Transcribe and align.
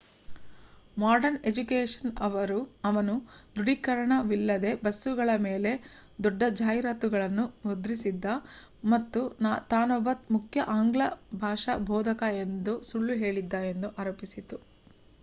modern 0.97 1.37
education 1.43 2.13
ಅವನು 2.85 3.15
ದೃಢೀಕರಣವಿಲ್ಲದೇ 3.55 4.71
ಬಸ್ಸುಗಳ 4.81 5.35
ಮೇಲೆ 5.43 5.71
ದೊಡ್ಡ 6.19 6.41
ಜಾಹೀರಾತುಗಳನ್ನು 6.57 7.45
ಮುದ್ರಿಸಿದ್ದ 7.65 8.25
ಮತ್ತು 8.87 9.21
ತಾನೊಬ್ಬ 9.71 10.09
ಮುಖ್ಯ 10.31 10.63
ಆಂಗ್ಲ 10.77 11.09
ಭಾಷಾ 11.41 11.75
ಬೋಧಕ 11.91 12.23
ಎಂದು 12.43 12.75
ಸುಳ್ಳು 12.89 13.17
ಹೇಳಿದ್ದ 13.23 13.59
ಎಂದು 13.71 13.91
ಅರೋಪಿಸಿತು 13.97 14.59